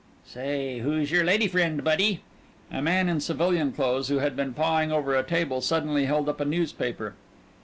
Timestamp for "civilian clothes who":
3.19-4.17